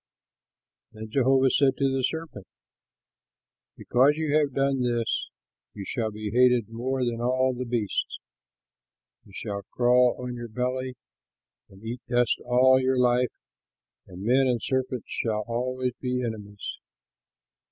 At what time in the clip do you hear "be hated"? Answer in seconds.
6.09-6.69